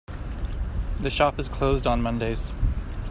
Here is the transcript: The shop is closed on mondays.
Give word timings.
The 0.99 1.11
shop 1.11 1.37
is 1.39 1.47
closed 1.47 1.85
on 1.85 2.01
mondays. 2.01 2.53